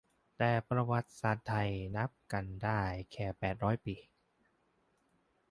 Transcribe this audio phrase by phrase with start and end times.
[0.37, 3.95] แต่ประวัติศาสตร์ไทย นับกันได้แค่แปดร้อยปี